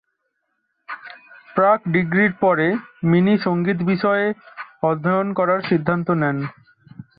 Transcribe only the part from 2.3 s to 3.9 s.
পরে, মিনি সংগীত